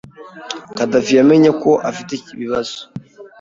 Khadafi 0.75 1.11
yamenye 1.19 1.49
ko 1.61 1.71
afite 1.89 2.13
ibibazo. 2.33 2.77